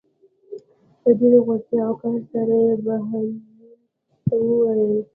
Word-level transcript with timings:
په 1.01 1.09
ډېرې 1.19 1.39
غوسې 1.45 1.75
او 1.85 1.91
قهر 2.01 2.21
سره 2.31 2.55
یې 2.65 2.73
بهلول 2.85 3.27
ته 4.25 4.35
وویل. 4.45 4.93